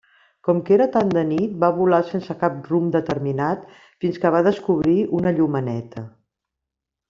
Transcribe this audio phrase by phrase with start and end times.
[0.47, 4.43] Com que era tan de nit, va volar sense cap rumb determinat fins que va
[4.51, 6.07] descobrir una llumeneta.